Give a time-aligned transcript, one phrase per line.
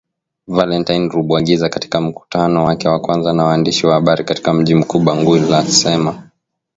[0.47, 5.53] Valentine Rugwabiza katika mkutano wake wa kwanza na waandishi wa habari katika mji mkuu Bangui
[5.53, 6.27] alisema